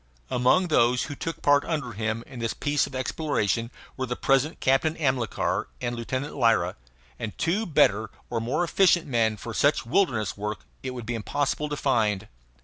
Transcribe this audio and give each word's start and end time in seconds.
Among 0.31 0.67
those 0.69 1.03
who 1.03 1.15
took 1.15 1.43
part 1.43 1.63
under 1.63 1.91
him 1.91 2.23
in 2.25 2.39
this 2.39 2.55
piece 2.55 2.87
of 2.87 2.95
exploration 2.95 3.69
were 3.95 4.07
the 4.07 4.15
present 4.15 4.59
Captain 4.59 4.95
Amilcar 4.97 5.67
and 5.79 5.95
Lieutenant 5.95 6.33
Lyra; 6.35 6.75
and 7.19 7.37
two 7.37 7.67
better 7.67 8.09
or 8.27 8.41
more 8.41 8.63
efficient 8.63 9.05
men 9.05 9.37
for 9.37 9.53
such 9.53 9.85
wilderness 9.85 10.35
work 10.35 10.65
it 10.81 10.95
would 10.95 11.05
be 11.05 11.13
impossible 11.13 11.69
to 11.69 11.77
find. 11.77 12.27